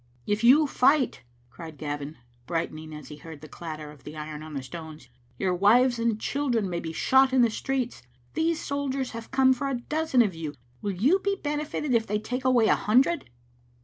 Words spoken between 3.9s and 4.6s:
of the iron on